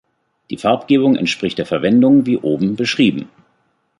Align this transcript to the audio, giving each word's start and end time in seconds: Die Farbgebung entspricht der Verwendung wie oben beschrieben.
Die 0.49 0.57
Farbgebung 0.57 1.15
entspricht 1.15 1.59
der 1.59 1.67
Verwendung 1.67 2.25
wie 2.25 2.35
oben 2.37 2.75
beschrieben. 2.75 3.29